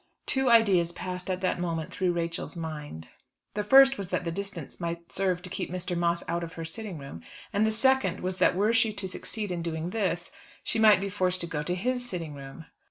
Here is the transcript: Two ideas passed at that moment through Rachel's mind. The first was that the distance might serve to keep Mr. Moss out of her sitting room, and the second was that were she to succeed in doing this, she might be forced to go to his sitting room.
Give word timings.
Two 0.25 0.49
ideas 0.49 0.91
passed 0.91 1.29
at 1.29 1.41
that 1.41 1.59
moment 1.59 1.93
through 1.93 2.11
Rachel's 2.13 2.55
mind. 2.55 3.09
The 3.53 3.63
first 3.63 3.99
was 3.99 4.09
that 4.09 4.23
the 4.23 4.31
distance 4.31 4.79
might 4.79 5.11
serve 5.11 5.43
to 5.43 5.49
keep 5.51 5.69
Mr. 5.69 5.95
Moss 5.95 6.23
out 6.27 6.43
of 6.43 6.53
her 6.53 6.65
sitting 6.65 6.97
room, 6.97 7.21
and 7.53 7.67
the 7.67 7.71
second 7.71 8.21
was 8.21 8.39
that 8.39 8.55
were 8.55 8.73
she 8.73 8.93
to 8.93 9.07
succeed 9.07 9.51
in 9.51 9.61
doing 9.61 9.91
this, 9.91 10.31
she 10.63 10.79
might 10.79 11.01
be 11.01 11.09
forced 11.11 11.41
to 11.41 11.45
go 11.45 11.61
to 11.61 11.75
his 11.75 12.03
sitting 12.03 12.33
room. 12.33 12.65